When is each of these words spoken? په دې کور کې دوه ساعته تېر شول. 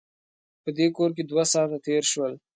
په 0.63 0.69
دې 0.77 0.87
کور 0.97 1.09
کې 1.15 1.23
دوه 1.29 1.43
ساعته 1.53 1.77
تېر 1.87 2.03
شول. 2.11 2.33